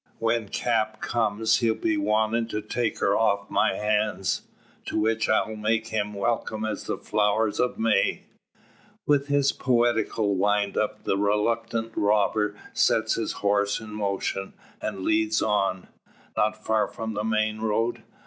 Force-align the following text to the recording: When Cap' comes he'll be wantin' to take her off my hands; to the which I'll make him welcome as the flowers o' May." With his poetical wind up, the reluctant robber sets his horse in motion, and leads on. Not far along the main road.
When 0.17 0.49
Cap' 0.49 0.99
comes 0.99 1.57
he'll 1.57 1.75
be 1.75 1.95
wantin' 1.95 2.47
to 2.47 2.59
take 2.63 2.97
her 3.01 3.15
off 3.15 3.51
my 3.51 3.73
hands; 3.75 4.41
to 4.85 4.95
the 4.95 4.99
which 4.99 5.29
I'll 5.29 5.55
make 5.55 5.89
him 5.89 6.15
welcome 6.15 6.65
as 6.65 6.85
the 6.85 6.97
flowers 6.97 7.59
o' 7.59 7.75
May." 7.77 8.23
With 9.05 9.27
his 9.27 9.51
poetical 9.51 10.33
wind 10.33 10.75
up, 10.75 11.03
the 11.03 11.17
reluctant 11.19 11.91
robber 11.95 12.55
sets 12.73 13.13
his 13.13 13.31
horse 13.45 13.79
in 13.79 13.93
motion, 13.93 14.53
and 14.81 15.01
leads 15.03 15.39
on. 15.43 15.87
Not 16.35 16.65
far 16.65 16.91
along 16.91 17.13
the 17.13 17.23
main 17.23 17.59
road. 17.61 18.01